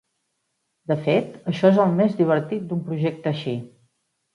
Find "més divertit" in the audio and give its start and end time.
2.03-2.67